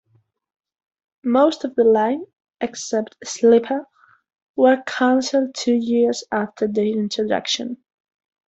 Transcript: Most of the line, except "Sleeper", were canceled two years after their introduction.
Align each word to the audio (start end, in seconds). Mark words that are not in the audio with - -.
Most 1.25 1.63
of 1.63 1.75
the 1.75 1.83
line, 1.83 2.25
except 2.59 3.17
"Sleeper", 3.23 3.85
were 4.55 4.81
canceled 4.87 5.53
two 5.53 5.75
years 5.75 6.23
after 6.31 6.67
their 6.67 6.87
introduction. 6.87 7.77